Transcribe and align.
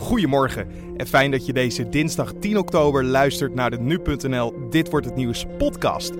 Goedemorgen 0.00 0.66
en 0.96 1.06
fijn 1.06 1.30
dat 1.30 1.46
je 1.46 1.52
deze 1.52 1.88
dinsdag 1.88 2.32
10 2.40 2.58
oktober 2.58 3.04
luistert 3.04 3.54
naar 3.54 3.70
de 3.70 3.78
Nu.nl 3.80 4.68
Dit 4.70 4.90
Wordt 4.90 5.06
Het 5.06 5.16
Nieuws 5.16 5.46
podcast. 5.58 6.12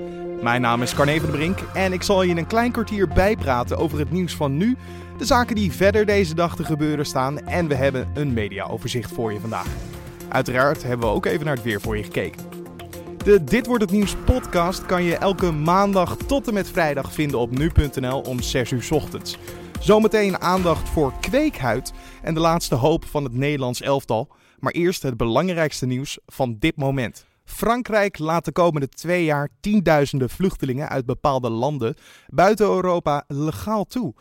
Mijn 0.42 0.60
naam 0.60 0.82
is 0.82 0.94
Carne 0.94 1.20
van 1.20 1.30
der 1.30 1.38
Brink 1.38 1.58
en 1.74 1.92
ik 1.92 2.02
zal 2.02 2.22
je 2.22 2.30
in 2.30 2.36
een 2.36 2.46
klein 2.46 2.72
kwartier 2.72 3.08
bijpraten 3.08 3.76
over 3.76 3.98
het 3.98 4.10
nieuws 4.10 4.34
van 4.34 4.56
nu, 4.56 4.76
de 5.18 5.24
zaken 5.24 5.54
die 5.56 5.72
verder 5.72 6.06
deze 6.06 6.34
dag 6.34 6.56
te 6.56 6.64
gebeuren 6.64 7.06
staan 7.06 7.38
en 7.38 7.68
we 7.68 7.74
hebben 7.74 8.10
een 8.14 8.32
mediaoverzicht 8.32 9.12
voor 9.12 9.32
je 9.32 9.40
vandaag. 9.40 9.66
Uiteraard 10.28 10.82
hebben 10.82 11.08
we 11.08 11.14
ook 11.14 11.26
even 11.26 11.44
naar 11.44 11.54
het 11.54 11.64
weer 11.64 11.80
voor 11.80 11.96
je 11.96 12.02
gekeken. 12.02 12.42
De 13.24 13.44
Dit 13.44 13.66
Wordt 13.66 13.82
Het 13.82 13.92
Nieuws 13.92 14.16
podcast 14.24 14.86
kan 14.86 15.02
je 15.02 15.16
elke 15.16 15.52
maandag 15.52 16.16
tot 16.16 16.48
en 16.48 16.54
met 16.54 16.70
vrijdag 16.70 17.12
vinden 17.12 17.38
op 17.38 17.58
nu.nl 17.58 18.20
om 18.20 18.40
6 18.40 18.70
uur 18.70 18.88
ochtends. 18.90 19.38
Zometeen 19.80 20.40
aandacht 20.40 20.88
voor 20.88 21.12
kweekhuid 21.20 21.92
en 22.22 22.34
de 22.34 22.40
laatste 22.40 22.74
hoop 22.74 23.04
van 23.04 23.24
het 23.24 23.32
Nederlands 23.32 23.80
elftal. 23.80 24.28
Maar 24.58 24.72
eerst 24.72 25.02
het 25.02 25.16
belangrijkste 25.16 25.86
nieuws 25.86 26.18
van 26.26 26.56
dit 26.58 26.76
moment. 26.76 27.26
Frankrijk 27.44 28.18
laat 28.18 28.44
de 28.44 28.52
komende 28.52 28.88
twee 28.88 29.24
jaar 29.24 29.48
tienduizenden 29.60 30.30
vluchtelingen 30.30 30.88
uit 30.88 31.06
bepaalde 31.06 31.50
landen 31.50 31.94
buiten 32.26 32.66
Europa 32.66 33.24
legaal 33.28 33.84
toe. 33.84 34.14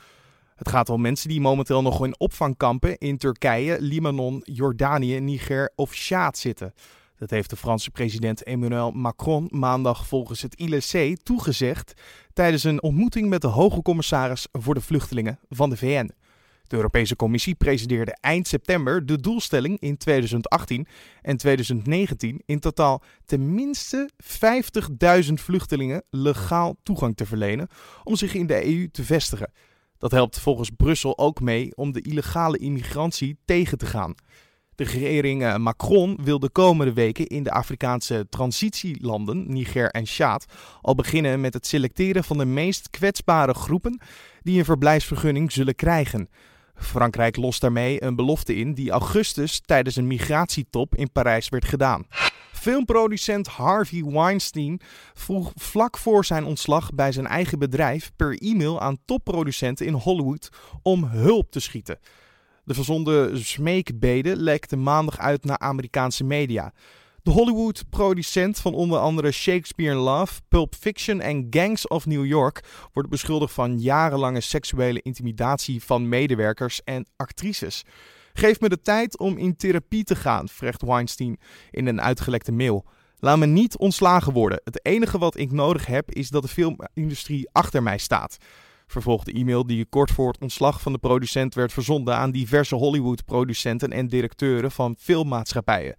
Het 0.55 0.70
gaat 0.70 0.90
om 0.90 1.02
mensen 1.02 1.30
die 1.30 1.41
momenteel 1.41 1.81
nog 1.81 2.05
in 2.05 2.20
opvangkampen 2.20 2.98
in 2.98 3.17
Turkije, 3.17 3.81
Libanon, 3.81 4.41
Jordanië, 4.44 5.20
Niger 5.20 5.72
of 5.76 5.94
Sjaad 5.94 6.38
zitten. 6.38 6.73
Dat 7.20 7.30
heeft 7.30 7.50
de 7.50 7.55
Franse 7.55 7.91
president 7.91 8.44
Emmanuel 8.44 8.91
Macron 8.91 9.48
maandag 9.52 10.08
volgens 10.08 10.41
het 10.41 10.55
ILC 10.55 11.18
toegezegd 11.23 12.02
tijdens 12.34 12.64
een 12.64 12.84
ontmoeting 12.84 13.30
met 13.30 13.42
de 13.42 13.48
hoge 13.48 13.82
commissaris 13.82 14.48
voor 14.52 14.73
de 14.73 14.82
vluchtelingen 14.82 15.40
van 15.50 15.70
de 15.70 15.78
VN. 15.78 16.12
De 16.68 16.76
Europese 16.76 17.16
Commissie 17.16 17.55
presenteerde 17.55 18.18
eind 18.22 18.48
september 18.48 19.05
de 19.05 19.20
doelstelling 19.20 19.80
in 19.80 19.98
2018 19.98 20.88
en 21.22 21.38
2019 21.38 22.42
in 22.45 22.59
totaal 22.59 23.02
tenminste 23.25 24.09
50.000 25.25 25.34
vluchtelingen 25.34 26.03
legaal 26.09 26.75
toegang 26.84 27.16
te 27.16 27.25
verlenen 27.25 27.67
om 28.03 28.16
zich 28.16 28.34
in 28.34 28.47
de 28.47 28.66
EU 28.66 28.90
te 28.92 29.03
vestigen. 29.03 29.52
Dat 29.97 30.12
helpt 30.12 30.40
volgens 30.40 30.70
Brussel 30.70 31.17
ook 31.17 31.42
mee 31.42 31.75
om 31.75 31.92
de 31.92 32.02
illegale 32.02 32.58
immigrantie 32.58 33.38
tegen 33.45 33.78
te 33.78 33.86
gaan. 33.86 34.16
De 34.80 34.85
regering 34.85 35.44
eh, 35.44 35.55
Macron 35.55 36.17
wil 36.22 36.39
de 36.39 36.49
komende 36.49 36.94
weken 36.94 37.27
in 37.27 37.44
de 37.44 37.52
Afrikaanse 37.52 38.27
transitielanden, 38.30 39.53
Niger 39.53 39.89
en 39.89 40.05
Chad, 40.05 40.45
al 40.81 40.95
beginnen 40.95 41.41
met 41.41 41.53
het 41.53 41.67
selecteren 41.67 42.23
van 42.23 42.38
de 42.38 42.45
meest 42.45 42.89
kwetsbare 42.89 43.53
groepen 43.53 44.02
die 44.41 44.59
een 44.59 44.66
verblijfsvergunning 44.66 45.52
zullen 45.52 45.75
krijgen. 45.75 46.30
Frankrijk 46.75 47.35
lost 47.35 47.61
daarmee 47.61 48.03
een 48.03 48.16
belofte 48.16 48.55
in 48.55 48.73
die 48.73 48.91
augustus 48.91 49.61
tijdens 49.66 49.95
een 49.95 50.07
migratietop 50.07 50.95
in 50.95 51.11
Parijs 51.11 51.50
werd 51.50 51.66
gedaan. 51.66 52.05
Filmproducent 52.52 53.47
Harvey 53.47 54.03
Weinstein 54.03 54.81
vroeg 55.13 55.52
vlak 55.55 55.97
voor 55.97 56.25
zijn 56.25 56.45
ontslag 56.45 56.94
bij 56.94 57.11
zijn 57.11 57.27
eigen 57.27 57.59
bedrijf 57.59 58.11
per 58.16 58.38
e-mail 58.38 58.81
aan 58.81 58.97
topproducenten 59.05 59.85
in 59.85 59.94
Hollywood 59.94 60.50
om 60.81 61.03
hulp 61.03 61.52
te 61.52 61.59
schieten. 61.59 62.00
De 62.70 62.75
verzonden 62.75 63.45
smeekbede 63.45 64.36
lekte 64.36 64.75
maandag 64.75 65.17
uit 65.17 65.45
naar 65.45 65.58
Amerikaanse 65.58 66.23
media. 66.23 66.73
De 67.23 67.31
Hollywood-producent 67.31 68.59
van 68.59 68.73
onder 68.73 69.00
andere 69.00 69.31
Shakespeare 69.31 69.92
in 69.95 69.98
Love, 69.98 70.42
Pulp 70.48 70.75
Fiction 70.75 71.22
en 71.22 71.47
Gangs 71.50 71.88
of 71.88 72.06
New 72.06 72.25
York 72.25 72.64
wordt 72.94 73.09
beschuldigd 73.09 73.53
van 73.53 73.80
jarenlange 73.80 74.42
seksuele 74.42 75.02
intimidatie 75.02 75.84
van 75.84 76.09
medewerkers 76.09 76.84
en 76.84 77.06
actrices. 77.16 77.84
Geef 78.34 78.59
me 78.59 78.70
de 78.70 78.81
tijd 78.81 79.17
om 79.17 79.38
in 79.38 79.56
therapie 79.56 80.03
te 80.03 80.16
gaan, 80.16 80.47
vrecht 80.47 80.81
Weinstein 80.81 81.40
in 81.72 81.88
een 81.88 82.02
uitgelekte 82.02 82.52
mail. 82.52 82.86
Laat 83.20 83.38
me 83.38 83.45
niet 83.45 83.78
ontslagen 83.78 84.34
worden. 84.34 84.62
Het 84.64 84.86
enige 84.86 85.17
wat 85.17 85.38
ik 85.38 85.52
nodig 85.52 85.86
heb 85.86 86.12
is 86.12 86.30
dat 86.30 86.42
de 86.42 86.47
filmindustrie 86.47 87.50
achter 87.51 87.84
mij 87.84 87.97
staat 87.97 88.38
vervolgde 88.91 89.31
e-mail 89.31 89.66
die 89.66 89.85
kort 89.85 90.11
voor 90.11 90.27
het 90.27 90.41
ontslag 90.41 90.81
van 90.81 90.91
de 90.91 90.97
producent 90.97 91.53
werd 91.53 91.73
verzonden 91.73 92.16
aan 92.16 92.31
diverse 92.31 92.75
Hollywood-producenten 92.75 93.91
en 93.91 94.07
directeuren 94.07 94.72
van 94.72 94.95
filmmaatschappijen. 95.00 95.95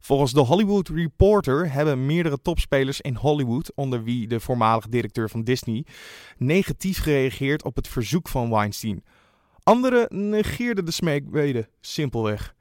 Volgens 0.00 0.32
de 0.32 0.40
Hollywood 0.40 0.88
Reporter 0.88 1.72
hebben 1.72 2.06
meerdere 2.06 2.42
topspelers 2.42 3.00
in 3.00 3.14
Hollywood, 3.14 3.72
onder 3.74 4.02
wie 4.02 4.26
de 4.26 4.40
voormalig 4.40 4.88
directeur 4.88 5.30
van 5.30 5.42
Disney, 5.42 5.84
negatief 6.38 6.98
gereageerd 6.98 7.64
op 7.64 7.76
het 7.76 7.88
verzoek 7.88 8.28
van 8.28 8.50
Weinstein. 8.50 9.04
Anderen 9.62 10.06
negeerden 10.28 10.84
de 10.84 10.90
smeekbeden 10.90 11.68
simpelweg. 11.80 12.54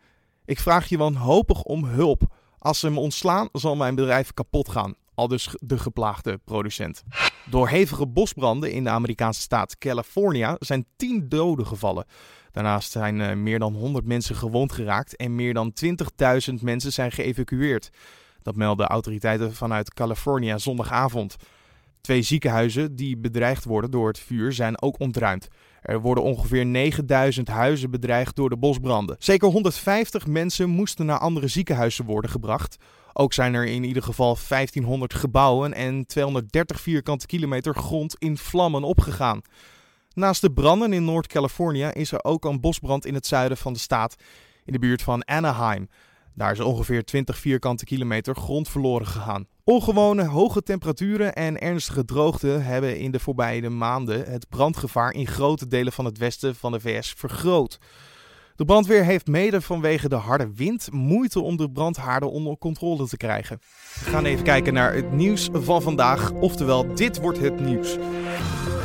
Ik 0.46 0.60
vraag 0.60 0.90
je 0.90 0.98
wanhopig 0.98 1.64
om 1.64 1.86
hulp. 1.86 2.22
Als 2.58 2.80
ze 2.80 2.90
me 2.90 3.00
ontslaan, 3.00 3.50
zal 3.52 3.76
mijn 3.76 3.96
bedrijf 3.96 4.34
kapot 4.34 4.70
gaan 4.70 4.96
aldus 5.22 5.56
de 5.60 5.80
geplaagde 5.80 6.38
producent. 6.38 7.04
Door 7.50 7.68
hevige 7.68 8.08
bosbranden 8.08 8.72
in 8.72 8.84
de 8.84 8.90
Amerikaanse 8.90 9.42
staat 9.42 9.78
California 9.78 10.56
zijn 10.60 10.86
10 10.96 11.30
doden 11.30 11.68
gevallen. 11.68 12.06
Daarnaast 12.52 12.92
zijn 12.92 13.20
uh, 13.20 13.34
meer 13.34 13.60
dan 13.60 13.74
100 13.74 14.06
mensen 14.06 14.36
gewond 14.36 14.72
geraakt 14.72 15.16
en 15.16 15.36
meer 15.36 15.54
dan 15.54 15.74
20.000 15.86 16.54
mensen 16.62 16.94
zijn 16.94 17.12
geëvacueerd. 17.12 17.90
Dat 18.42 18.56
melden 18.56 18.88
autoriteiten 18.88 19.54
vanuit 19.54 19.94
California 19.94 20.58
zondagavond. 20.58 21.36
Twee 22.02 22.22
ziekenhuizen 22.22 22.96
die 22.96 23.18
bedreigd 23.18 23.64
worden 23.64 23.92
door 23.92 24.08
het 24.08 24.20
vuur 24.20 24.54
zijn 24.54 24.82
ook 24.82 25.00
ontruimd. 25.00 25.48
Er 25.82 26.00
worden 26.00 26.24
ongeveer 26.24 26.66
9000 26.66 27.48
huizen 27.48 27.92
bedreigd 27.92 28.36
door 28.36 28.50
de 28.50 28.58
bosbranden. 28.58 29.16
Zeker 29.20 29.50
150 29.50 30.28
mensen 30.28 30.70
moesten 30.70 31.06
naar 31.06 31.20
andere 31.20 31.48
ziekenhuizen 31.48 32.06
worden 32.06 32.32
gebracht. 32.32 32.78
Ook 33.14 33.34
zijn 33.34 33.54
er 33.54 33.66
in 33.66 33.84
ieder 33.84 34.04
geval 34.04 34.38
1500 34.48 35.14
gebouwen 35.14 35.74
en 35.74 36.06
230 36.06 36.82
vierkante 36.82 37.26
kilometer 37.26 37.76
grond 37.76 38.16
in 38.20 38.38
vlammen 38.38 38.84
opgegaan. 38.84 39.42
Naast 40.14 40.42
de 40.42 40.52
branden 40.52 40.94
in 40.94 41.06
Noord-Californië 41.06 41.90
is 41.94 42.12
er 42.12 42.24
ook 42.24 42.46
een 42.46 42.60
bosbrand 42.60 43.06
in 43.06 43.14
het 43.14 43.28
zuiden 43.28 43.58
van 43.58 43.74
de 43.74 43.80
staat, 43.80 44.16
in 44.66 44.74
de 44.74 44.80
buurt 44.80 45.02
van 45.02 45.26
Anaheim. 45.26 45.90
Daar 46.34 46.52
is 46.52 46.60
ongeveer 46.60 47.04
20 47.04 47.38
vierkante 47.38 47.86
kilometer 47.86 48.36
grond 48.36 48.70
verloren 48.70 49.08
gegaan. 49.08 49.48
Ongewone 49.64 50.26
hoge 50.26 50.64
temperaturen 50.64 51.34
en 51.34 51.60
ernstige 51.60 52.06
droogte 52.06 52.48
hebben 52.48 53.00
in 53.00 53.12
de 53.12 53.20
voorbije 53.20 53.70
maanden 53.70 54.26
het 54.32 54.50
brandgevaar 54.50 55.14
in 55.14 55.28
grote 55.28 55.68
delen 55.68 55.94
van 55.94 56.06
het 56.06 56.18
westen 56.18 56.56
van 56.56 56.72
de 56.72 56.80
VS 56.80 57.14
vergroot. 57.18 57.80
De 58.56 58.66
brandweer 58.66 59.04
heeft 59.04 59.28
mede 59.28 59.62
vanwege 59.62 60.10
de 60.10 60.16
harde 60.16 60.52
wind 60.56 60.92
moeite 60.92 61.40
om 61.42 61.58
de 61.58 61.72
brandhaarden 61.72 62.32
onder 62.32 62.58
controle 62.58 63.08
te 63.08 63.18
krijgen. 63.18 63.60
We 64.04 64.10
gaan 64.10 64.26
even 64.26 64.44
kijken 64.44 64.74
naar 64.74 64.94
het 64.94 65.12
nieuws 65.12 65.50
van 65.52 65.82
vandaag, 65.82 66.32
oftewel 66.32 66.96
dit 66.96 67.20
wordt 67.20 67.40
het 67.40 67.60
nieuws. 67.60 67.98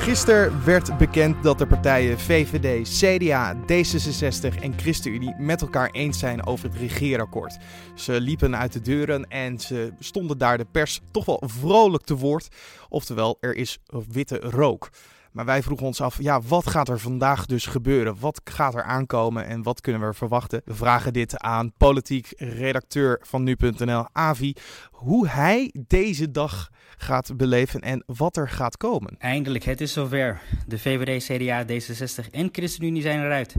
Gisteren 0.06 0.64
werd 0.64 0.98
bekend 0.98 1.42
dat 1.42 1.58
de 1.58 1.66
partijen 1.66 2.18
VVD, 2.18 2.88
CDA, 2.88 3.56
D66 3.56 4.62
en 4.62 4.78
ChristenUnie 4.78 5.34
met 5.38 5.60
elkaar 5.60 5.90
eens 5.90 6.18
zijn 6.18 6.46
over 6.46 6.68
het 6.68 6.78
regeerakkoord. 6.78 7.56
Ze 7.94 8.20
liepen 8.20 8.56
uit 8.56 8.72
de 8.72 8.80
deuren 8.80 9.28
en 9.28 9.58
ze 9.58 9.92
stonden 9.98 10.38
daar 10.38 10.58
de 10.58 10.66
pers 10.70 11.00
toch 11.10 11.24
wel 11.24 11.42
vrolijk 11.46 12.04
te 12.04 12.16
woord. 12.16 12.48
Oftewel, 12.88 13.36
er 13.40 13.54
is 13.54 13.78
witte 14.12 14.36
rook. 14.36 14.90
Maar 15.36 15.44
wij 15.44 15.62
vroegen 15.62 15.86
ons 15.86 16.00
af, 16.00 16.22
ja, 16.22 16.40
wat 16.40 16.70
gaat 16.70 16.88
er 16.88 17.00
vandaag 17.00 17.46
dus 17.46 17.66
gebeuren? 17.66 18.16
Wat 18.20 18.40
gaat 18.44 18.74
er 18.74 18.82
aankomen 18.82 19.46
en 19.46 19.62
wat 19.62 19.80
kunnen 19.80 20.06
we 20.06 20.14
verwachten? 20.14 20.62
We 20.64 20.74
vragen 20.74 21.12
dit 21.12 21.38
aan 21.38 21.72
politiek 21.76 22.32
redacteur 22.36 23.20
van 23.22 23.42
nu.nl, 23.42 24.06
Avi, 24.12 24.52
hoe 24.90 25.28
hij 25.28 25.74
deze 25.86 26.30
dag 26.30 26.70
gaat 26.96 27.36
beleven 27.36 27.80
en 27.80 28.02
wat 28.06 28.36
er 28.36 28.48
gaat 28.48 28.76
komen. 28.76 29.14
Eindelijk, 29.18 29.64
het 29.64 29.80
is 29.80 29.92
zover. 29.92 30.40
De 30.66 30.78
VVD, 30.78 31.24
CDA, 31.24 31.64
D66 31.64 32.30
en 32.30 32.48
ChristenUnie 32.52 33.02
zijn 33.02 33.24
eruit. 33.24 33.54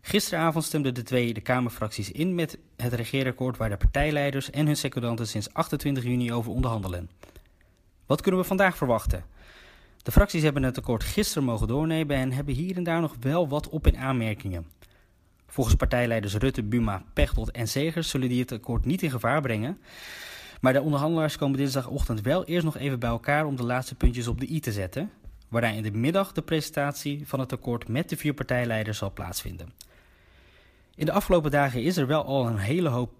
Gisteravond 0.00 0.64
stemden 0.64 0.94
de 0.94 1.02
Tweede 1.02 1.40
Kamerfracties 1.40 2.10
in 2.10 2.34
met 2.34 2.58
het 2.76 2.92
regeerakkoord 2.92 3.56
waar 3.56 3.68
de 3.68 3.76
partijleiders 3.76 4.50
en 4.50 4.66
hun 4.66 4.76
secondanten 4.76 5.26
sinds 5.26 5.52
28 5.52 6.04
juni 6.04 6.32
over 6.32 6.52
onderhandelen. 6.52 7.10
Wat 8.06 8.20
kunnen 8.20 8.40
we 8.40 8.46
vandaag 8.46 8.76
verwachten? 8.76 9.24
De 10.02 10.12
fracties 10.12 10.42
hebben 10.42 10.62
het 10.62 10.78
akkoord 10.78 11.04
gisteren 11.04 11.44
mogen 11.44 11.68
doornemen 11.68 12.16
en 12.16 12.32
hebben 12.32 12.54
hier 12.54 12.76
en 12.76 12.82
daar 12.82 13.00
nog 13.00 13.16
wel 13.20 13.48
wat 13.48 13.68
op- 13.68 13.86
en 13.86 13.96
aanmerkingen. 13.96 14.66
Volgens 15.46 15.76
partijleiders 15.76 16.34
Rutte, 16.34 16.62
Buma, 16.62 17.02
Pechtold 17.12 17.50
en 17.50 17.68
Segers 17.68 18.10
zullen 18.10 18.28
die 18.28 18.40
het 18.40 18.52
akkoord 18.52 18.84
niet 18.84 19.02
in 19.02 19.10
gevaar 19.10 19.40
brengen. 19.40 19.78
Maar 20.60 20.72
de 20.72 20.80
onderhandelaars 20.80 21.36
komen 21.36 21.58
dinsdagochtend 21.58 22.20
wel 22.20 22.44
eerst 22.44 22.64
nog 22.64 22.76
even 22.76 22.98
bij 22.98 23.08
elkaar 23.08 23.46
om 23.46 23.56
de 23.56 23.62
laatste 23.62 23.94
puntjes 23.94 24.26
op 24.26 24.40
de 24.40 24.50
i 24.50 24.60
te 24.60 24.72
zetten. 24.72 25.10
Waarna 25.48 25.68
in 25.68 25.82
de 25.82 25.90
middag 25.90 26.32
de 26.32 26.42
presentatie 26.42 27.26
van 27.26 27.40
het 27.40 27.52
akkoord 27.52 27.88
met 27.88 28.08
de 28.08 28.16
vier 28.16 28.34
partijleiders 28.34 28.98
zal 28.98 29.12
plaatsvinden. 29.12 29.72
In 30.94 31.06
de 31.06 31.12
afgelopen 31.12 31.50
dagen 31.50 31.82
is 31.82 31.96
er 31.96 32.06
wel 32.06 32.24
al 32.24 32.46
een 32.46 32.58
hele 32.58 32.88
hoop 32.88 33.12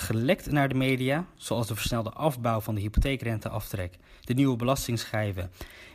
gelekt 0.00 0.50
naar 0.50 0.68
de 0.68 0.74
media, 0.74 1.26
zoals 1.34 1.66
de 1.66 1.74
versnelde 1.74 2.10
afbouw 2.10 2.60
van 2.60 2.74
de 2.74 2.80
hypotheekrenteaftrek, 2.80 3.96
de 4.20 4.34
nieuwe 4.34 4.56
belastingschijven 4.56 5.50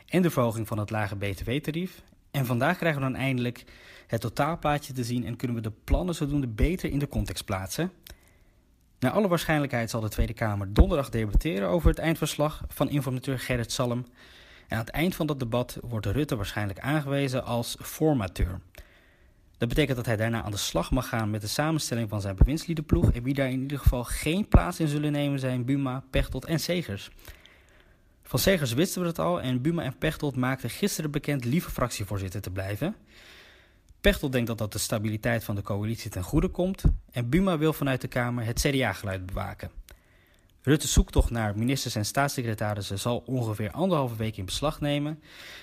en 0.07 0.21
de 0.21 0.29
verhoging 0.29 0.67
van 0.67 0.77
het 0.77 0.89
lage 0.89 1.15
btw-tarief. 1.15 2.01
En 2.31 2.45
vandaag 2.45 2.77
krijgen 2.77 3.01
we 3.01 3.07
dan 3.07 3.15
eindelijk 3.15 3.63
het 4.07 4.21
totaalplaatje 4.21 4.93
te 4.93 5.03
zien 5.03 5.25
en 5.25 5.35
kunnen 5.35 5.57
we 5.57 5.63
de 5.63 5.71
plannen 5.83 6.15
zodoende 6.15 6.47
beter 6.47 6.89
in 6.91 6.99
de 6.99 7.07
context 7.07 7.45
plaatsen. 7.45 7.91
Naar 8.99 9.11
alle 9.11 9.27
waarschijnlijkheid 9.27 9.89
zal 9.89 10.01
de 10.01 10.09
Tweede 10.09 10.33
Kamer 10.33 10.73
donderdag 10.73 11.09
debatteren 11.09 11.69
over 11.69 11.89
het 11.89 11.99
eindverslag 11.99 12.63
van 12.67 12.89
informateur 12.89 13.39
Gerrit 13.39 13.71
Salm. 13.71 14.05
En 14.67 14.77
aan 14.77 14.85
het 14.85 14.89
eind 14.89 15.15
van 15.15 15.27
dat 15.27 15.39
debat 15.39 15.77
wordt 15.81 16.05
Rutte 16.05 16.35
waarschijnlijk 16.35 16.79
aangewezen 16.79 17.43
als 17.43 17.77
formateur. 17.81 18.59
Dat 19.57 19.69
betekent 19.69 19.97
dat 19.97 20.05
hij 20.05 20.15
daarna 20.15 20.43
aan 20.43 20.51
de 20.51 20.57
slag 20.57 20.91
mag 20.91 21.07
gaan 21.07 21.29
met 21.29 21.41
de 21.41 21.47
samenstelling 21.47 22.09
van 22.09 22.21
zijn 22.21 22.35
bewindsliedenploeg. 22.35 23.11
En 23.11 23.23
wie 23.23 23.33
daar 23.33 23.49
in 23.49 23.61
ieder 23.61 23.79
geval 23.79 24.03
geen 24.03 24.47
plaats 24.47 24.79
in 24.79 24.87
zullen 24.87 25.11
nemen 25.11 25.39
zijn 25.39 25.65
Buma, 25.65 26.03
Pechtold 26.09 26.45
en 26.45 26.59
Segers. 26.59 27.09
Van 28.23 28.39
Segers 28.39 28.73
wisten 28.73 29.01
we 29.01 29.07
het 29.07 29.19
al 29.19 29.41
en 29.41 29.61
Buma 29.61 29.83
en 29.83 29.97
Pechtold 29.97 30.35
maakten 30.35 30.69
gisteren 30.69 31.11
bekend 31.11 31.45
lieve 31.45 31.71
fractievoorzitter 31.71 32.41
te 32.41 32.51
blijven. 32.51 32.95
Pechtold 34.01 34.31
denkt 34.31 34.47
dat 34.47 34.57
dat 34.57 34.71
de 34.71 34.79
stabiliteit 34.79 35.43
van 35.43 35.55
de 35.55 35.61
coalitie 35.61 36.09
ten 36.11 36.23
goede 36.23 36.47
komt 36.47 36.83
en 37.11 37.29
Buma 37.29 37.57
wil 37.57 37.73
vanuit 37.73 38.01
de 38.01 38.07
Kamer 38.07 38.45
het 38.45 38.59
CDA-geluid 38.59 39.25
bewaken. 39.25 39.71
Rutte's 40.61 40.93
zoektocht 40.93 41.29
naar 41.29 41.57
ministers 41.57 41.95
en 41.95 42.05
staatssecretarissen 42.05 42.99
zal 42.99 43.23
ongeveer 43.25 43.71
anderhalve 43.71 44.15
week 44.15 44.37
in 44.37 44.45
beslag 44.45 44.79
nemen. 44.79 45.19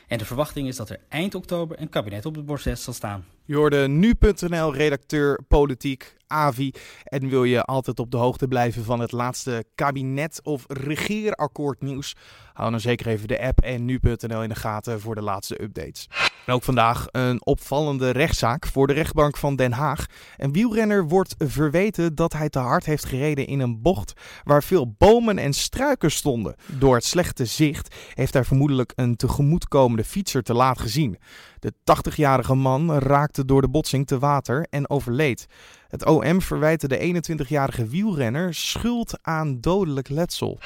En 0.08 0.18
de 0.18 0.24
verwachting 0.24 0.68
is 0.68 0.76
dat 0.76 0.90
er 0.90 1.00
eind 1.08 1.34
oktober 1.34 1.80
een 1.80 1.88
kabinet 1.88 2.26
op 2.26 2.34
het 2.34 2.46
borst 2.46 2.78
zal 2.78 2.92
staan. 2.92 3.24
Je 3.44 3.88
nu.nl 3.88 4.74
redacteur 4.74 5.40
politiek 5.48 6.16
Avi. 6.26 6.72
En 7.04 7.28
wil 7.28 7.44
je 7.44 7.62
altijd 7.62 7.98
op 7.98 8.10
de 8.10 8.16
hoogte 8.16 8.48
blijven 8.48 8.84
van 8.84 9.00
het 9.00 9.12
laatste 9.12 9.64
kabinet- 9.74 10.40
of 10.42 10.64
regeerakkoord 10.68 11.80
nieuws? 11.80 12.16
Hou 12.52 12.70
dan 12.70 12.80
zeker 12.80 13.06
even 13.06 13.28
de 13.28 13.40
app 13.40 13.60
en 13.60 13.84
nu.nl 13.84 14.42
in 14.42 14.48
de 14.48 14.54
gaten 14.54 15.00
voor 15.00 15.14
de 15.14 15.22
laatste 15.22 15.62
updates. 15.62 16.08
En 16.46 16.54
ook 16.54 16.62
vandaag 16.62 17.06
een 17.10 17.46
opvallende 17.46 18.10
rechtszaak 18.10 18.66
voor 18.66 18.86
de 18.86 18.92
rechtbank 18.92 19.36
van 19.36 19.56
Den 19.56 19.72
Haag. 19.72 20.06
Een 20.36 20.52
wielrenner 20.52 21.08
wordt 21.08 21.34
verweten 21.38 22.14
dat 22.14 22.32
hij 22.32 22.48
te 22.48 22.58
hard 22.58 22.84
heeft 22.84 23.04
gereden 23.04 23.46
in 23.46 23.60
een 23.60 23.82
bocht 23.82 24.12
waar 24.44 24.62
veel 24.62 24.94
bomen 24.98 25.38
en 25.38 25.52
struiken 25.52 26.10
stonden. 26.10 26.54
Door 26.66 26.94
het 26.94 27.04
slechte 27.04 27.44
zicht 27.44 27.94
heeft 28.14 28.32
hij 28.32 28.44
vermoedelijk 28.44 28.92
een 28.94 29.16
tegemoetkomende 29.16 30.04
fietser 30.04 30.42
te 30.42 30.54
laat 30.54 30.80
gezien. 30.80 31.18
De 31.62 31.72
80-jarige 31.72 32.54
man 32.54 32.92
raakte 32.92 33.44
door 33.44 33.60
de 33.60 33.68
botsing 33.68 34.06
te 34.06 34.18
water 34.18 34.66
en 34.70 34.90
overleed. 34.90 35.46
Het 35.88 36.06
OM 36.06 36.42
verwijtte 36.42 36.88
de 36.88 37.22
21-jarige 37.46 37.86
wielrenner 37.86 38.54
schuld 38.54 39.18
aan 39.22 39.60
dodelijk 39.60 40.08
letsel. 40.08 40.58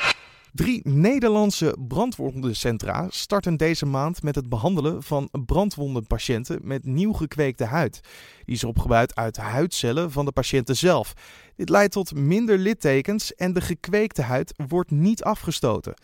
Drie 0.53 0.81
Nederlandse 0.89 1.77
brandwondencentra 1.89 3.07
starten 3.11 3.57
deze 3.57 3.87
maand 3.87 4.23
met 4.23 4.35
het 4.35 4.49
behandelen 4.49 5.03
van 5.03 5.29
brandwondenpatiënten 5.47 6.59
met 6.63 6.85
nieuw 6.85 7.13
gekweekte 7.13 7.65
huid. 7.65 8.01
Die 8.45 8.55
is 8.55 8.65
opgebouwd 8.65 9.15
uit 9.15 9.37
huidcellen 9.37 10.11
van 10.11 10.25
de 10.25 10.33
patiënten 10.33 10.77
zelf. 10.77 11.13
Dit 11.57 11.69
leidt 11.69 11.93
tot 11.93 12.15
minder 12.15 12.59
littekens 12.59 13.35
en 13.35 13.53
de 13.53 13.61
gekweekte 13.61 14.23
huid 14.23 14.55
wordt 14.69 14.91
niet 14.91 15.23
afgestoten. 15.23 15.95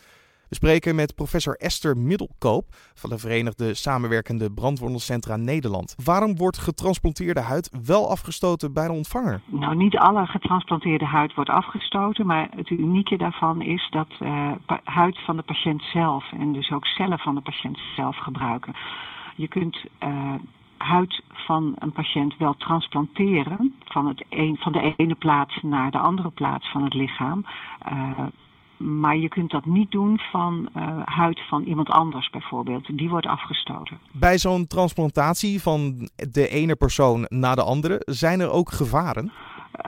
We 0.53 0.59
spreken 0.59 0.95
met 0.95 1.15
professor 1.15 1.57
Esther 1.57 1.97
Middelkoop 1.97 2.65
van 2.95 3.11
de 3.11 3.19
Verenigde 3.19 3.75
Samenwerkende 3.75 4.53
Brandwondencentra 4.53 5.37
Nederland. 5.37 5.95
Waarom 6.05 6.37
wordt 6.37 6.59
getransplanteerde 6.59 7.41
huid 7.41 7.71
wel 7.85 8.11
afgestoten 8.11 8.73
bij 8.73 8.87
de 8.87 8.93
ontvanger? 8.93 9.41
Nou, 9.47 9.77
niet 9.77 9.97
alle 9.97 10.27
getransplanteerde 10.27 11.05
huid 11.05 11.35
wordt 11.35 11.51
afgestoten, 11.51 12.27
maar 12.27 12.49
het 12.57 12.71
unieke 12.71 13.17
daarvan 13.17 13.63
is 13.63 13.89
dat 13.91 14.09
uh, 14.21 14.53
huid 14.85 15.19
van 15.25 15.37
de 15.37 15.43
patiënt 15.43 15.83
zelf 15.83 16.33
en 16.33 16.53
dus 16.53 16.73
ook 16.73 16.87
cellen 16.87 17.19
van 17.19 17.35
de 17.35 17.41
patiënt 17.41 17.79
zelf 17.97 18.17
gebruiken. 18.17 18.75
Je 19.37 19.49
kunt 19.49 19.85
uh, 20.03 20.35
huid 20.77 21.23
van 21.29 21.75
een 21.79 21.93
patiënt 21.93 22.37
wel 22.39 22.55
transplanteren 22.55 23.75
van, 23.85 24.07
het 24.07 24.25
een, 24.29 24.57
van 24.57 24.73
de 24.73 24.95
ene 24.97 25.15
plaats 25.15 25.63
naar 25.63 25.91
de 25.91 25.99
andere 25.99 26.31
plaats 26.31 26.71
van 26.71 26.85
het 26.85 26.95
lichaam. 26.95 27.45
Uh, 27.93 28.27
maar 28.83 29.17
je 29.17 29.29
kunt 29.29 29.51
dat 29.51 29.67
niet 29.67 29.91
doen 29.91 30.19
van 30.19 30.69
uh, 30.77 30.99
huid 31.05 31.41
van 31.49 31.63
iemand 31.63 31.89
anders 31.89 32.31
bijvoorbeeld. 32.31 32.99
Die 32.99 33.09
wordt 33.09 33.27
afgestoten. 33.27 33.99
Bij 34.13 34.39
zo'n 34.39 34.67
transplantatie 34.67 35.63
van 35.63 36.09
de 36.31 36.49
ene 36.49 36.77
persoon 36.77 37.27
naar 37.29 37.57
de 37.57 37.63
andere, 37.63 38.03
zijn 38.05 38.41
er 38.41 38.51
ook 38.51 38.71
gevaren? 38.73 39.33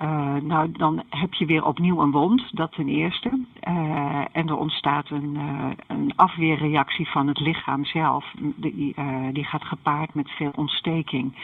Uh, 0.02 0.34
nou, 0.42 0.72
dan 0.72 1.02
heb 1.08 1.34
je 1.34 1.46
weer 1.46 1.64
opnieuw 1.64 2.00
een 2.00 2.10
wond, 2.10 2.56
dat 2.56 2.72
ten 2.72 2.88
eerste. 2.88 3.28
Uh, 3.68 4.24
en 4.32 4.48
er 4.48 4.56
ontstaat 4.56 5.10
een, 5.10 5.34
uh, 5.34 5.70
een 5.86 6.12
afweerreactie 6.16 7.08
van 7.08 7.28
het 7.28 7.40
lichaam 7.40 7.84
zelf. 7.84 8.24
Die, 8.56 8.94
die 9.32 9.44
gaat 9.44 9.64
gepaard 9.64 10.14
met 10.14 10.30
veel 10.30 10.52
ontsteking. 10.54 11.36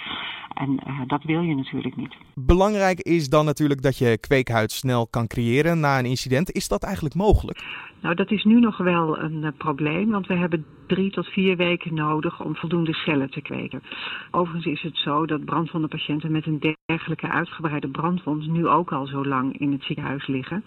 En 0.55 0.81
dat 1.07 1.23
wil 1.23 1.41
je 1.41 1.55
natuurlijk 1.55 1.97
niet. 1.97 2.17
Belangrijk 2.35 3.01
is 3.01 3.29
dan 3.29 3.45
natuurlijk 3.45 3.83
dat 3.83 3.99
je 3.99 4.19
kweekhuid 4.19 4.73
snel 4.73 5.07
kan 5.07 5.27
creëren 5.27 5.81
na 5.81 5.99
een 5.99 6.05
incident. 6.05 6.53
Is 6.53 6.69
dat 6.69 6.83
eigenlijk 6.83 7.15
mogelijk? 7.15 7.63
Nou, 8.01 8.15
dat 8.15 8.31
is 8.31 8.45
nu 8.45 8.61
nog 8.61 8.77
wel 8.77 9.19
een 9.19 9.43
uh, 9.43 9.49
probleem, 9.57 10.11
want 10.11 10.27
we 10.27 10.35
hebben 10.35 10.65
drie 10.87 11.11
tot 11.11 11.27
vier 11.27 11.57
weken 11.57 11.95
nodig 11.95 12.45
om 12.45 12.57
voldoende 12.57 12.93
cellen 12.93 13.31
te 13.31 13.41
kweken. 13.41 13.83
Overigens 14.31 14.67
is 14.67 14.83
het 14.83 14.97
zo 14.97 15.27
dat 15.27 15.45
brandwondenpatiënten 15.45 16.33
met 16.33 16.47
een 16.47 16.77
dergelijke 16.87 17.29
uitgebreide 17.29 17.89
brandwond 17.89 18.47
nu 18.47 18.67
ook 18.67 18.93
al 18.93 19.07
zo 19.07 19.25
lang 19.25 19.59
in 19.59 19.73
het 19.73 19.83
ziekenhuis 19.83 20.27
liggen. 20.27 20.65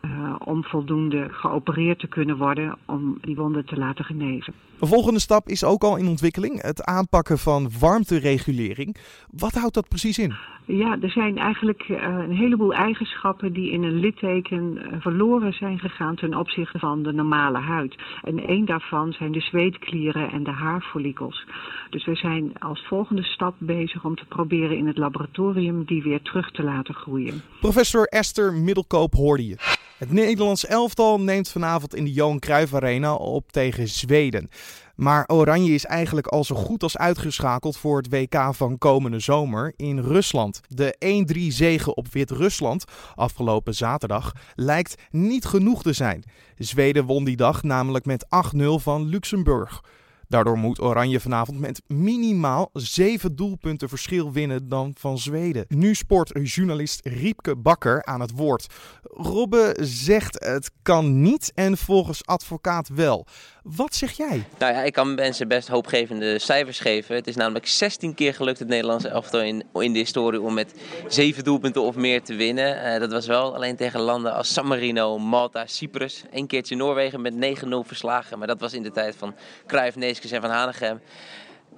Uh, 0.00 0.34
om 0.38 0.64
voldoende 0.64 1.28
geopereerd 1.30 1.98
te 1.98 2.06
kunnen 2.06 2.36
worden 2.36 2.76
om 2.86 3.18
die 3.20 3.36
wonden 3.36 3.64
te 3.64 3.76
laten 3.76 4.04
genezen. 4.04 4.54
Een 4.80 4.88
volgende 4.88 5.20
stap 5.20 5.48
is 5.48 5.64
ook 5.64 5.82
al 5.82 5.96
in 5.96 6.08
ontwikkeling: 6.08 6.62
het 6.62 6.84
aanpakken 6.84 7.38
van 7.38 7.70
warmteregulering. 7.80 8.96
Wat 9.30 9.52
houdt 9.52 9.74
dat 9.74 9.88
precies 9.88 10.18
in? 10.18 10.34
Ja, 10.66 10.96
er 11.00 11.10
zijn 11.10 11.38
eigenlijk 11.38 11.88
uh, 11.88 11.98
een 11.98 12.36
heleboel 12.36 12.74
eigenschappen 12.74 13.52
die 13.52 13.70
in 13.70 13.82
een 13.82 14.00
litteken 14.00 14.76
uh, 14.76 15.00
verloren 15.00 15.52
zijn 15.52 15.78
gegaan 15.78 16.16
ten 16.16 16.34
opzichte 16.34 16.78
van 16.78 17.02
de 17.02 17.12
normale 17.12 17.58
huid. 17.58 17.94
En 18.22 18.46
één 18.46 18.64
daarvan 18.64 19.12
zijn 19.12 19.32
de 19.32 19.40
zweetklieren 19.40 20.30
en 20.30 20.44
de 20.44 20.50
haarfollikels. 20.50 21.46
Dus 21.90 22.04
we 22.04 22.14
zijn 22.14 22.58
als 22.58 22.86
volgende 22.86 23.22
stap 23.22 23.54
bezig 23.58 24.04
om 24.04 24.16
te 24.16 24.24
proberen 24.24 24.76
in 24.76 24.86
het 24.86 24.98
laboratorium 24.98 25.84
die 25.84 26.02
weer 26.02 26.22
terug 26.22 26.50
te 26.50 26.62
laten 26.62 26.94
groeien. 26.94 27.42
Professor 27.60 28.04
Esther 28.04 28.52
Middelkoop 28.52 29.14
hoorde 29.14 29.46
je. 29.46 29.56
Het 29.98 30.12
Nederlands 30.12 30.66
elftal 30.66 31.20
neemt 31.20 31.50
vanavond 31.50 31.94
in 31.94 32.04
de 32.04 32.12
Johan 32.12 32.38
Cruijff 32.38 32.74
Arena 32.74 33.14
op 33.14 33.52
tegen 33.52 33.88
Zweden. 33.88 34.48
Maar 34.94 35.24
Oranje 35.26 35.72
is 35.72 35.84
eigenlijk 35.84 36.26
al 36.26 36.44
zo 36.44 36.54
goed 36.54 36.82
als 36.82 36.96
uitgeschakeld 36.96 37.76
voor 37.76 37.96
het 37.96 38.08
WK 38.08 38.54
van 38.54 38.78
komende 38.78 39.18
zomer 39.18 39.72
in 39.76 39.98
Rusland. 39.98 40.60
De 40.68 41.24
1-3 41.34 41.40
zege 41.48 41.94
op 41.94 42.08
Wit-Rusland 42.12 42.84
afgelopen 43.14 43.74
zaterdag 43.74 44.32
lijkt 44.54 44.94
niet 45.10 45.44
genoeg 45.44 45.82
te 45.82 45.92
zijn. 45.92 46.24
Zweden 46.56 47.04
won 47.04 47.24
die 47.24 47.36
dag 47.36 47.62
namelijk 47.62 48.04
met 48.04 48.26
8-0 48.56 48.64
van 48.64 49.06
Luxemburg. 49.06 49.82
Daardoor 50.28 50.58
moet 50.58 50.80
Oranje 50.80 51.20
vanavond 51.20 51.60
met 51.60 51.82
minimaal 51.86 52.70
zeven 52.72 53.36
doelpunten 53.36 53.88
verschil 53.88 54.32
winnen 54.32 54.68
dan 54.68 54.94
van 54.98 55.18
Zweden. 55.18 55.64
Nu 55.68 55.94
sportjournalist 55.94 57.06
Riepke 57.06 57.56
Bakker 57.56 58.04
aan 58.04 58.20
het 58.20 58.30
woord. 58.30 58.66
Robbe 59.02 59.76
zegt 59.80 60.44
het 60.44 60.70
kan 60.82 61.22
niet 61.22 61.52
en 61.54 61.76
volgens 61.76 62.26
advocaat 62.26 62.88
wel. 62.88 63.26
Wat 63.64 63.94
zeg 63.94 64.12
jij? 64.12 64.44
Nou 64.58 64.72
ja, 64.72 64.82
ik 64.82 64.92
kan 64.92 65.14
mensen 65.14 65.48
best 65.48 65.68
hoopgevende 65.68 66.38
cijfers 66.38 66.78
geven. 66.78 67.14
Het 67.14 67.26
is 67.26 67.36
namelijk 67.36 67.66
16 67.66 68.14
keer 68.14 68.34
gelukt 68.34 68.58
het 68.58 68.68
Nederlandse 68.68 69.08
elftal 69.08 69.40
in, 69.40 69.64
in 69.72 69.92
de 69.92 69.98
historie 69.98 70.40
om 70.40 70.54
met 70.54 70.74
zeven 71.08 71.44
doelpunten 71.44 71.82
of 71.82 71.96
meer 71.96 72.22
te 72.22 72.34
winnen. 72.34 72.94
Uh, 72.94 73.00
dat 73.00 73.12
was 73.12 73.26
wel 73.26 73.54
alleen 73.54 73.76
tegen 73.76 74.00
landen 74.00 74.34
als 74.34 74.52
San 74.52 74.66
Marino, 74.66 75.18
Malta, 75.18 75.66
Cyprus. 75.66 76.22
Eén 76.30 76.46
keertje 76.46 76.76
Noorwegen 76.76 77.20
met 77.20 77.34
9-0 77.34 77.38
verslagen. 77.82 78.38
Maar 78.38 78.46
dat 78.46 78.60
was 78.60 78.72
in 78.72 78.82
de 78.82 78.90
tijd 78.90 79.16
van 79.16 79.34
Cruijff, 79.66 79.96
Neeskens 79.96 80.32
en 80.32 80.40
Van 80.40 80.50
Hanegem. 80.50 81.00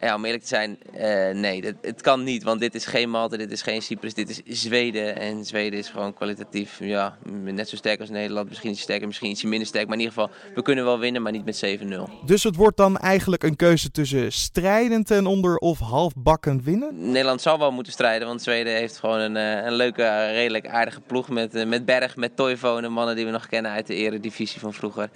Ja, 0.00 0.14
om 0.14 0.24
eerlijk 0.24 0.42
te 0.42 0.48
zijn, 0.48 0.78
uh, 0.94 1.40
nee, 1.40 1.64
het, 1.64 1.76
het, 1.80 2.02
kan 2.02 2.22
niet. 2.22 2.42
Want 2.42 2.60
dit 2.60 2.74
is 2.74 2.86
geen 2.86 3.10
Malta, 3.10 3.36
dit 3.36 3.50
is 3.50 3.62
geen 3.62 3.82
Cyprus, 3.82 4.14
dit 4.14 4.42
is 4.44 4.60
Zweden. 4.62 5.16
En 5.16 5.44
Zweden 5.44 5.78
is 5.78 5.88
gewoon 5.88 6.14
kwalitatief 6.14 6.78
ja, 6.80 7.16
net 7.30 7.68
zo 7.68 7.76
sterk 7.76 8.00
als 8.00 8.10
Nederland. 8.10 8.48
Misschien 8.48 8.70
iets 8.70 8.80
sterker, 8.80 9.06
misschien 9.06 9.30
iets 9.30 9.42
minder 9.42 9.66
sterk. 9.66 9.86
Maar 9.86 9.96
in 9.96 10.02
ieder 10.02 10.14
geval, 10.14 10.30
we 10.54 10.62
kunnen 10.62 10.84
wel 10.84 10.98
winnen, 10.98 11.22
maar 11.22 11.32
niet 11.32 11.44
met 11.44 11.80
7-0. 12.20 12.24
Dus 12.24 12.42
het 12.42 12.56
wordt 12.56 12.76
dan 12.76 12.96
eigenlijk 12.96 13.42
een 13.42 13.56
keuze 13.56 13.90
tussen 13.90 14.32
strijden 14.32 15.04
ten 15.04 15.26
onder 15.26 15.56
of 15.56 15.78
halfbakken 15.78 16.62
winnen? 16.64 17.10
Nederland 17.10 17.42
zal 17.42 17.58
wel 17.58 17.72
moeten 17.72 17.92
strijden, 17.92 18.28
want 18.28 18.42
Zweden 18.42 18.72
heeft 18.72 18.98
gewoon 18.98 19.18
een, 19.18 19.36
een 19.36 19.74
leuke, 19.74 20.30
redelijk 20.30 20.68
aardige 20.68 21.00
ploeg. 21.00 21.28
Met, 21.28 21.66
met 21.66 21.84
Berg, 21.84 22.16
met 22.16 22.36
Toivonen, 22.36 22.92
mannen 22.92 23.16
die 23.16 23.24
we 23.24 23.30
nog 23.30 23.46
kennen 23.46 23.70
uit 23.70 23.86
de 23.86 23.94
eredivisie 23.94 24.60
van 24.60 24.74
vroeger. 24.74 25.10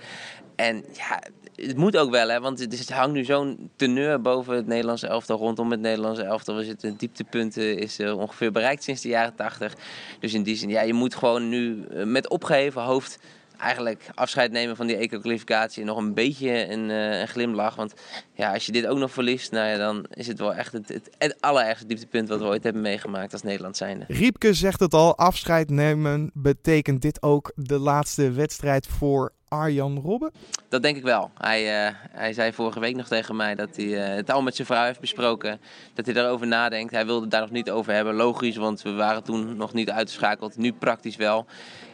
En 0.56 0.84
ja, 0.92 1.22
het 1.67 1.76
moet 1.76 1.97
ook 1.97 2.11
wel, 2.11 2.29
hè, 2.29 2.40
want 2.40 2.59
het 2.59 2.90
hangt 2.90 3.12
nu 3.12 3.25
zo'n 3.25 3.71
teneur 3.76 4.21
boven 4.21 4.57
het 4.57 4.67
Nederlandse 4.67 5.07
elftal, 5.07 5.38
rondom 5.38 5.71
het 5.71 5.81
Nederlandse 5.81 6.23
elftal. 6.23 6.57
We 6.57 6.64
zitten 6.64 6.97
dieptepunten, 6.97 7.79
is 7.79 8.00
uh, 8.00 8.19
ongeveer 8.19 8.52
bereikt 8.52 8.83
sinds 8.83 9.02
de 9.02 9.09
jaren 9.09 9.35
80. 9.35 9.75
Dus 10.21 10.35
in 10.35 10.43
die 10.43 10.57
zin, 10.57 10.69
ja, 10.69 10.81
je 10.81 10.95
moet 10.95 11.14
gewoon 11.14 11.49
nu 11.49 11.87
met 12.05 12.29
opgeheven 12.29 12.83
hoofd 12.83 13.19
eigenlijk 13.61 14.11
afscheid 14.14 14.52
nemen 14.52 14.76
van 14.76 14.87
die 14.87 14.97
eco-kwalificatie. 14.97 15.85
Nog 15.85 15.97
een 15.97 16.14
beetje 16.14 16.71
een, 16.71 16.88
een, 16.88 17.29
glimlach. 17.29 17.75
Want 17.75 17.95
ja, 18.35 18.52
als 18.52 18.67
je 18.67 18.73
dit 18.73 18.87
ook 18.87 18.99
nog 18.99 19.12
verliest, 19.12 19.52
nou 19.52 19.69
ja, 19.69 19.76
dan 19.76 20.07
is 20.11 20.26
het 20.26 20.38
wel 20.38 20.55
echt 20.55 20.73
het, 20.73 20.88
het, 20.88 21.11
het 21.19 21.37
allerergste 21.40 21.87
dieptepunt 21.87 22.29
wat 22.29 22.38
we 22.38 22.45
ooit 22.45 22.64
hebben 22.64 22.83
meegemaakt 22.83 23.33
als 23.33 23.43
Nederland 23.43 23.76
zijnde. 23.76 24.05
Riepke 24.09 24.55
zegt 24.55 24.81
het 24.81 24.95
al, 24.95 25.17
afscheid 25.17 25.71
nemen. 25.71 26.31
Betekent 26.35 27.02
dit 27.02 27.23
ook 27.23 27.52
de 27.55 27.79
laatste 27.79 28.31
wedstrijd 28.31 28.87
voor 28.87 29.33
Arjan 29.54 30.00
Robben? 30.04 30.33
Dat 30.69 30.83
denk 30.83 30.97
ik 30.97 31.02
wel. 31.02 31.30
Hij, 31.38 31.87
uh, 31.87 31.95
hij 32.11 32.33
zei 32.33 32.52
vorige 32.52 32.80
week 32.80 32.97
nog 32.97 33.07
tegen 33.07 33.37
mij 33.37 33.54
dat 33.54 33.76
hij 33.76 33.85
uh, 33.85 34.04
het 34.16 34.30
al 34.30 34.42
met 34.42 34.54
zijn 34.54 34.66
vrouw 34.66 34.85
heeft 34.85 35.00
besproken. 35.00 35.61
Dat 35.95 36.04
hij 36.04 36.14
daarover 36.14 36.47
nadenkt. 36.47 36.92
Hij 36.92 37.07
wilde 37.07 37.21
het 37.21 37.30
daar 37.30 37.40
nog 37.40 37.50
niet 37.50 37.71
over 37.71 37.92
hebben. 37.92 38.14
Logisch, 38.14 38.57
want 38.57 38.83
we 38.83 38.92
waren 38.92 39.23
toen 39.23 39.57
nog 39.57 39.73
niet 39.73 39.90
uitgeschakeld. 39.90 40.57
Nu 40.57 40.73
praktisch 40.73 41.16
wel. 41.16 41.47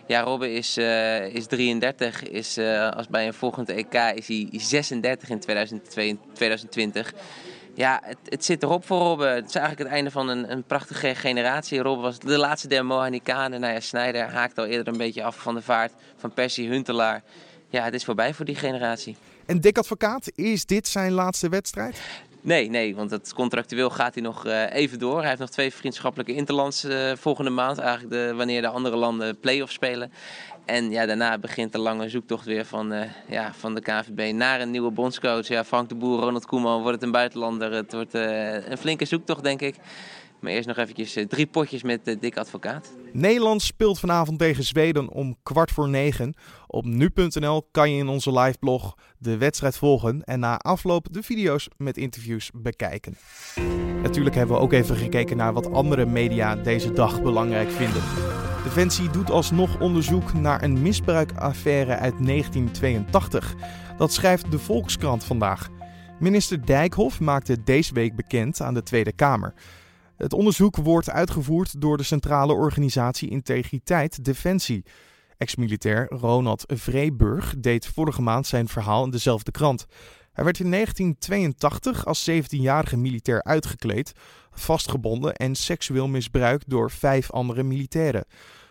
Ja, 0.07 0.21
Robben 0.21 0.53
is, 0.53 0.79
uh, 0.79 1.35
is 1.35 1.47
33. 1.47 2.23
Is, 2.23 2.59
als 2.91 3.09
bij 3.09 3.27
een 3.27 3.35
volgende 3.35 3.73
EK 3.73 3.95
is 3.95 4.29
hij 4.29 4.49
36 4.53 5.29
in 5.29 5.41
2020 6.33 7.15
ja, 7.76 8.00
het, 8.04 8.18
het, 8.25 8.45
zit 8.45 8.62
erop 8.62 8.87
voor 8.87 8.99
Robben. 8.99 9.35
Het 9.35 9.49
is 9.49 9.54
eigenlijk 9.54 9.85
het 9.85 9.92
einde 9.92 10.11
van 10.11 10.28
een, 10.28 10.52
een 10.52 10.62
prachtige 10.62 11.14
generatie. 11.14 11.80
Robben 11.80 12.02
was 12.02 12.18
de 12.18 12.38
laatste 12.38 12.68
der 12.68 12.87
Mohikanen. 12.87 13.61
Nou 13.61 13.73
ja, 13.73 13.80
Snijder 13.80 14.30
haakt 14.30 14.59
al 14.59 14.66
eerder 14.66 14.88
een 14.88 14.99
beetje 14.99 15.25
af 15.25 15.37
van 15.37 15.54
de 15.54 15.62
vaart 15.62 15.92
van 16.16 16.33
Persie 16.33 16.68
Huntelaar. 16.68 17.23
Ja, 17.68 17.85
het 17.85 17.95
is 17.95 18.04
voorbij 18.04 18.35
voor 18.35 18.45
die 18.45 18.54
generatie. 18.54 19.16
En 19.47 19.61
Dick 19.61 19.78
Advocaat, 19.78 20.30
is 20.35 20.64
dit 20.64 20.88
zijn 20.88 21.12
laatste 21.12 21.49
wedstrijd? 21.49 22.00
Nee, 22.40 22.71
nee, 22.71 22.97
want 22.97 23.11
het 23.11 23.33
contractueel 23.35 23.90
gaat 23.90 24.14
hij 24.14 24.23
nog 24.23 24.47
uh, 24.47 24.75
even 24.75 24.99
door. 24.99 25.18
Hij 25.18 25.28
heeft 25.28 25.40
nog 25.40 25.50
twee 25.50 25.73
vriendschappelijke 25.73 26.35
interlands 26.35 26.85
uh, 26.85 27.12
volgende 27.16 27.50
maand. 27.50 27.78
Eigenlijk 27.78 28.11
de, 28.11 28.35
wanneer 28.35 28.61
de 28.61 28.68
andere 28.68 28.97
landen 28.97 29.40
play-offs 29.40 29.75
spelen. 29.75 30.12
En 30.67 30.91
ja, 30.91 31.07
daarna 31.07 31.39
begint 31.39 31.73
de 31.73 31.79
lange 31.79 32.09
zoektocht 32.09 32.45
weer 32.45 32.65
van, 32.65 32.93
uh, 32.93 33.03
ja, 33.29 33.55
van 33.55 33.75
de 33.75 33.81
KVB 33.81 34.33
naar 34.33 34.61
een 34.61 34.71
nieuwe 34.71 34.91
bondscoach. 34.91 35.49
Ja, 35.49 35.65
Frank 35.65 35.89
de 35.89 35.95
Boer, 35.95 36.21
Ronald 36.21 36.47
Koeman, 36.47 36.81
wordt 36.81 36.95
het 36.95 37.03
een 37.03 37.11
buitenlander. 37.11 37.73
Het 37.73 37.93
wordt 37.93 38.15
een 38.15 38.79
flinke 38.79 39.05
zoektocht, 39.05 39.43
denk 39.43 39.61
ik. 39.61 39.75
Maar 40.41 40.53
eerst 40.53 40.69
nog 40.69 40.77
eventjes 40.77 41.19
drie 41.29 41.47
potjes 41.47 41.83
met 41.83 42.17
Dick 42.21 42.37
Advocaat. 42.37 42.93
Nederland 43.13 43.63
speelt 43.63 43.99
vanavond 43.99 44.39
tegen 44.39 44.65
Zweden 44.65 45.09
om 45.09 45.37
kwart 45.43 45.71
voor 45.71 45.89
negen. 45.89 46.35
Op 46.67 46.85
nu.nl 46.85 47.69
kan 47.71 47.91
je 47.91 47.99
in 47.99 48.09
onze 48.09 48.33
liveblog 48.33 48.95
de 49.19 49.37
wedstrijd 49.37 49.77
volgen 49.77 50.23
en 50.25 50.41
na 50.41 50.57
afloop 50.57 51.07
de 51.11 51.23
video's 51.23 51.69
met 51.77 51.97
interviews 51.97 52.51
bekijken. 52.55 53.17
Natuurlijk 54.03 54.37
hebben 54.37 54.57
we 54.57 54.63
ook 54.63 54.73
even 54.73 54.97
gekeken 54.97 55.37
naar 55.37 55.53
wat 55.53 55.73
andere 55.73 56.07
media 56.07 56.57
deze 56.57 56.93
dag 56.93 57.23
belangrijk 57.23 57.71
vinden. 57.71 58.03
Defensie 58.67 59.11
doet 59.11 59.31
alsnog 59.31 59.81
onderzoek 59.81 60.33
naar 60.33 60.63
een 60.63 60.83
misbruikaffaire 60.83 61.97
uit 61.97 62.27
1982. 62.27 63.55
Dat 63.97 64.13
schrijft 64.13 64.51
de 64.51 64.59
Volkskrant 64.59 65.25
vandaag. 65.25 65.69
Minister 66.19 66.67
Dijkhoff 66.67 67.21
maakte 67.21 67.63
deze 67.63 67.95
week 67.95 68.17
bekend 68.17 68.61
aan 68.61 68.75
de 68.75 68.83
Tweede 68.83 69.13
Kamer. 69.13 69.55
Het 70.17 70.33
onderzoek 70.33 70.77
wordt 70.77 71.11
uitgevoerd 71.11 71.81
door 71.81 71.97
de 71.97 72.03
Centrale 72.03 72.53
Organisatie 72.53 73.31
Integriteit 73.31 74.25
Defensie. 74.25 74.85
Ex-militair 75.39 76.07
Ronald 76.09 76.65
Vreeburg 76.67 77.55
deed 77.59 77.87
vorige 77.87 78.23
maand 78.23 78.47
zijn 78.47 78.69
verhaal 78.69 79.05
in 79.05 79.11
dezelfde 79.11 79.51
krant. 79.51 79.87
Hij 80.37 80.45
werd 80.45 80.61
in 80.61 80.71
1982 80.71 82.07
als 82.07 82.31
17-jarige 82.31 82.97
militair 82.97 83.43
uitgekleed, 83.43 84.12
vastgebonden 84.50 85.35
en 85.35 85.55
seksueel 85.55 86.09
misbruikt 86.09 86.71
door 86.71 86.90
vijf 86.90 87.31
andere 87.31 87.62
militairen. 87.62 88.25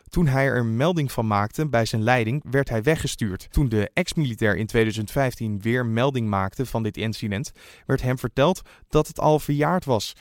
Toen 0.09 0.27
hij 0.27 0.45
er 0.45 0.65
melding 0.65 1.11
van 1.11 1.27
maakte 1.27 1.67
bij 1.69 1.85
zijn 1.85 2.03
leiding, 2.03 2.43
werd 2.49 2.69
hij 2.69 2.83
weggestuurd. 2.83 3.47
Toen 3.51 3.69
de 3.69 3.89
ex-militair 3.93 4.55
in 4.55 4.65
2015 4.65 5.61
weer 5.61 5.85
melding 5.85 6.27
maakte 6.27 6.65
van 6.65 6.83
dit 6.83 6.97
incident, 6.97 7.51
werd 7.85 8.01
hem 8.01 8.19
verteld 8.19 8.61
dat 8.89 9.07
het 9.07 9.19
al 9.19 9.39
verjaard 9.39 9.85
was. 9.85 10.13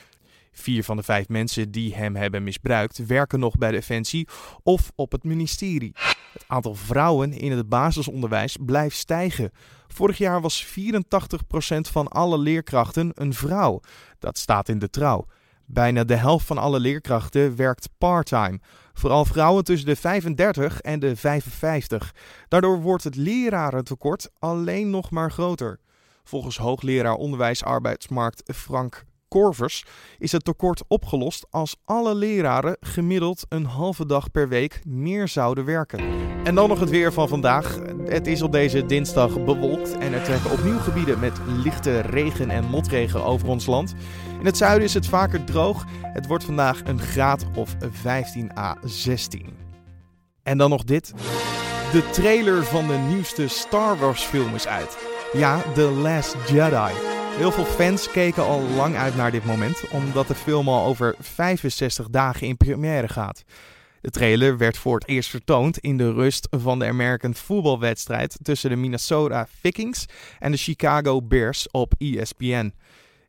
Vier 0.57 0.83
van 0.83 0.97
de 0.97 1.03
vijf 1.03 1.27
mensen 1.27 1.71
die 1.71 1.95
hem 1.95 2.15
hebben 2.15 2.43
misbruikt 2.43 3.05
werken 3.05 3.39
nog 3.39 3.57
bij 3.57 3.71
Defensie 3.71 4.27
of 4.63 4.91
op 4.95 5.11
het 5.11 5.23
ministerie. 5.23 5.95
Het 6.33 6.43
aantal 6.47 6.75
vrouwen 6.75 7.33
in 7.33 7.51
het 7.51 7.69
basisonderwijs 7.69 8.57
blijft 8.65 8.97
stijgen. 8.97 9.51
Vorig 9.87 10.17
jaar 10.17 10.41
was 10.41 10.65
84% 10.65 10.67
van 11.91 12.07
alle 12.07 12.37
leerkrachten 12.37 13.11
een 13.13 13.33
vrouw. 13.33 13.79
Dat 14.19 14.37
staat 14.37 14.69
in 14.69 14.79
de 14.79 14.89
trouw. 14.89 15.25
Bijna 15.65 16.03
de 16.03 16.15
helft 16.15 16.45
van 16.45 16.57
alle 16.57 16.79
leerkrachten 16.79 17.55
werkt 17.55 17.89
parttime. 17.97 18.59
Vooral 18.93 19.25
vrouwen 19.25 19.63
tussen 19.63 19.87
de 19.87 19.95
35 19.95 20.81
en 20.81 20.99
de 20.99 21.15
55. 21.15 22.13
Daardoor 22.47 22.81
wordt 22.81 23.03
het 23.03 23.15
lerarentekort 23.15 24.29
alleen 24.39 24.89
nog 24.89 25.11
maar 25.11 25.31
groter. 25.31 25.79
Volgens 26.23 26.57
hoogleraar 26.57 27.15
onderwijs 27.15 27.63
arbeidsmarkt 27.63 28.43
Frank 28.55 29.03
Corvus 29.27 29.85
is 30.17 30.31
het 30.31 30.45
tekort 30.45 30.83
opgelost 30.87 31.45
als 31.49 31.75
alle 31.85 32.15
leraren 32.15 32.77
gemiddeld 32.79 33.45
een 33.49 33.65
halve 33.65 34.05
dag 34.05 34.31
per 34.31 34.49
week 34.49 34.81
meer 34.85 35.27
zouden 35.27 35.65
werken. 35.65 35.99
En 36.43 36.55
dan 36.55 36.69
nog 36.69 36.79
het 36.79 36.89
weer 36.89 37.13
van 37.13 37.27
vandaag. 37.27 37.79
Het 38.05 38.27
is 38.27 38.41
op 38.41 38.51
deze 38.51 38.85
dinsdag 38.85 39.43
bewolkt 39.43 39.97
en 39.97 40.13
er 40.13 40.23
trekken 40.23 40.51
opnieuw 40.51 40.79
gebieden 40.79 41.19
met 41.19 41.39
lichte 41.47 41.99
regen 41.99 42.49
en 42.49 42.65
motregen 42.65 43.23
over 43.23 43.47
ons 43.47 43.65
land. 43.65 43.95
In 44.39 44.45
het 44.45 44.57
zuiden 44.57 44.83
is 44.83 44.93
het 44.93 45.07
vaker 45.07 45.43
droog. 45.43 45.85
Het 46.01 46.27
wordt 46.27 46.43
vandaag 46.43 46.81
een 46.83 46.99
graad 46.99 47.45
of 47.55 47.75
15 47.91 48.57
à 48.57 48.77
16. 48.83 49.45
En 50.43 50.57
dan 50.57 50.69
nog 50.69 50.83
dit. 50.83 51.13
De 51.91 52.09
trailer 52.11 52.63
van 52.63 52.87
de 52.87 52.97
nieuwste 52.97 53.47
Star 53.47 53.97
Wars 53.97 54.23
film 54.23 54.55
is 54.55 54.67
uit. 54.67 54.97
Ja, 55.33 55.61
The 55.73 55.91
Last 55.91 56.35
Jedi. 56.47 57.14
Heel 57.35 57.51
veel 57.51 57.65
fans 57.65 58.11
keken 58.11 58.43
al 58.43 58.61
lang 58.61 58.95
uit 58.95 59.15
naar 59.15 59.31
dit 59.31 59.45
moment, 59.45 59.89
omdat 59.91 60.27
de 60.27 60.35
film 60.35 60.67
al 60.69 60.85
over 60.85 61.15
65 61.19 62.09
dagen 62.09 62.47
in 62.47 62.57
première 62.57 63.07
gaat. 63.07 63.43
De 64.01 64.09
trailer 64.09 64.57
werd 64.57 64.77
voor 64.77 64.95
het 64.95 65.07
eerst 65.07 65.29
vertoond 65.29 65.77
in 65.77 65.97
de 65.97 66.13
rust 66.13 66.47
van 66.51 66.79
de 66.79 66.85
American 66.85 67.33
voetbalwedstrijd 67.33 68.37
tussen 68.41 68.69
de 68.69 68.75
Minnesota 68.75 69.47
Vikings 69.59 70.05
en 70.39 70.51
de 70.51 70.57
Chicago 70.57 71.21
Bears 71.21 71.71
op 71.71 71.93
ESPN. 71.97 72.73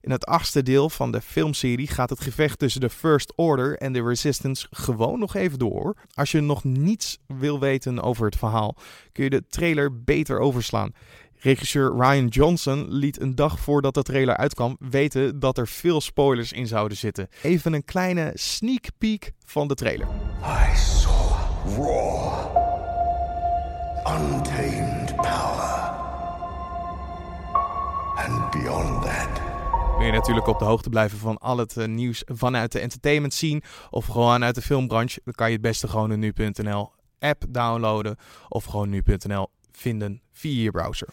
In 0.01 0.11
het 0.13 0.27
achtste 0.27 0.63
deel 0.63 0.91
van 0.91 1.13
de 1.13 1.21
filmserie 1.21 1.89
gaat 1.89 2.11
het 2.11 2.21
gevecht 2.21 2.59
tussen 2.59 2.81
de 2.81 2.91
First 2.91 3.33
Order 3.37 3.79
en 3.79 3.93
de 3.93 4.03
Resistance 4.03 4.67
gewoon 4.71 5.19
nog 5.19 5.35
even 5.35 5.59
door. 5.59 5.97
Als 6.15 6.31
je 6.31 6.41
nog 6.41 6.65
niets 6.65 7.19
wil 7.27 7.61
weten 7.61 8.03
over 8.03 8.25
het 8.25 8.37
verhaal, 8.37 8.77
kun 9.13 9.25
je 9.25 9.31
de 9.31 9.47
trailer 9.49 10.03
beter 10.05 10.39
overslaan. 10.39 10.93
Regisseur 11.39 11.95
Ryan 11.97 12.27
Johnson 12.27 12.87
liet 12.89 13.21
een 13.21 13.35
dag 13.35 13.59
voordat 13.59 13.95
de 13.95 14.03
trailer 14.03 14.37
uitkwam 14.37 14.77
weten 14.79 15.39
dat 15.39 15.59
er 15.59 15.69
veel 15.69 16.01
spoilers 16.01 16.53
in 16.53 16.67
zouden 16.67 16.97
zitten. 16.97 17.29
Even 17.43 17.73
een 17.73 17.85
kleine 17.85 18.31
sneak 18.35 18.85
peek 18.99 19.33
van 19.45 19.69
de 19.69 19.75
trailer. 19.75 20.07
I 20.43 20.77
saw 20.77 21.33
raw, 21.77 22.57
untamed 24.07 25.17
power. 25.17 25.95
And 28.17 28.51
beyond 28.51 29.03
that. 29.03 29.41
Wil 29.97 30.07
je 30.07 30.13
natuurlijk 30.13 30.47
op 30.47 30.59
de 30.59 30.65
hoogte 30.65 30.89
blijven 30.89 31.19
van 31.19 31.39
al 31.39 31.59
het 31.59 31.77
eh, 31.77 31.87
nieuws 31.87 32.23
vanuit 32.27 32.73
de 32.73 32.79
entertainment 32.79 33.35
scene 33.35 33.63
of 33.91 34.07
gewoon 34.07 34.45
uit 34.45 34.55
de 34.55 34.63
filmbranche, 34.63 35.21
dan 35.25 35.35
kan 35.35 35.47
je 35.47 35.53
het 35.53 35.63
beste 35.63 35.89
gewoon 35.89 36.11
een 36.11 36.19
nu.nl 36.19 36.93
app 37.19 37.45
downloaden 37.49 38.17
of 38.49 38.65
gewoon 38.65 38.89
nu.nl 38.89 39.49
vinden 39.77 40.21
via 40.33 40.63
je 40.63 40.71
browser. 40.71 41.09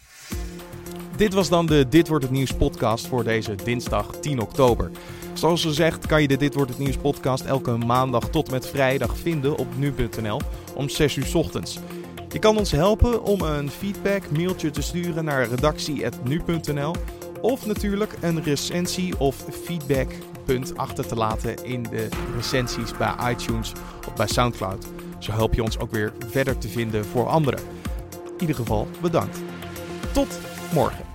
Dit 1.18 1.34
was 1.34 1.50
dan 1.50 1.66
de 1.66 1.88
Dit 1.90 2.08
wordt 2.08 2.24
het 2.24 2.34
nieuws 2.34 2.54
podcast 2.54 3.08
voor 3.08 3.24
deze 3.24 3.56
dinsdag 3.56 4.16
10 4.20 4.40
oktober. 4.40 4.92
Zoals 5.34 5.62
gezegd 5.62 6.06
kan 6.06 6.22
je 6.22 6.28
de 6.28 6.38
Dit 6.38 6.54
wordt 6.54 6.70
het 6.70 6.80
nieuws 6.80 6.98
podcast 6.98 7.46
elke 7.46 7.78
maandag 7.78 8.30
tot 8.30 8.52
met 8.52 8.68
vrijdag 8.68 9.18
vinden 9.18 9.58
op 9.58 9.68
nu.nl 9.78 10.42
om 10.76 10.90
6 10.90 11.16
uur 11.16 11.32
ochtends. 11.34 11.80
Je 12.30 12.40
kan 12.40 12.58
ons 12.58 12.72
helpen 12.72 13.24
om 13.24 13.42
een 13.42 13.70
feedback 13.70 14.32
mailtje 14.32 14.72
te 14.72 14.82
sturen 14.82 15.26
naar 15.26 15.48
redactie.nu.nl 15.48 16.96
of 17.42 17.66
natuurlijk 17.66 18.18
een 18.22 18.44
recensie 18.44 19.20
of 19.20 19.46
feedbackpunt 19.64 20.78
achter 20.78 21.08
te 21.08 21.16
laten 21.16 21.66
in 21.66 21.84
de 21.84 22.08
recensies 22.36 22.98
bij 22.98 23.16
iTunes 23.32 23.72
of 24.08 24.14
bij 24.14 24.28
SoundCloud. 24.28 24.86
Zo 25.20 25.32
help 25.32 25.54
je 25.54 25.64
ons 25.64 25.80
ook 25.80 25.92
weer 25.92 26.14
verder 26.30 26.58
te 26.58 26.70
vinden 26.70 27.06
voor 27.06 27.28
anderen. 27.28 27.60
Ieder 28.44 28.56
geval 28.58 28.88
bedankt. 29.02 29.38
Tot 30.14 30.40
morgen. 30.74 31.13